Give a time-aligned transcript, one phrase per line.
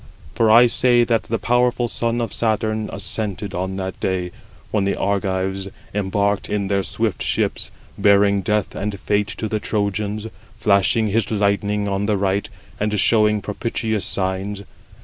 [0.33, 4.31] For I say that the powerful son of Saturn assented on that day,
[4.71, 10.23] when the Argives embarked in their swift ships, bearing death and fate to the Trojans,
[10.57, 14.63] flashing 107 his lightning on the right, and showing propitious signs.